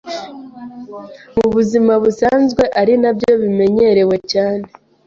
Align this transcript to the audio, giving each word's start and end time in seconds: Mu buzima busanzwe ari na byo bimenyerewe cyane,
Mu 1.35 1.45
buzima 1.53 1.93
busanzwe 2.03 2.63
ari 2.81 2.93
na 3.01 3.11
byo 3.17 3.31
bimenyerewe 3.41 4.15
cyane, 4.31 4.65